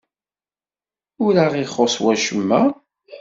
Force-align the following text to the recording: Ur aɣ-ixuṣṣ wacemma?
Ur 1.25 1.33
aɣ-ixuṣṣ 1.45 1.95
wacemma? 2.03 2.61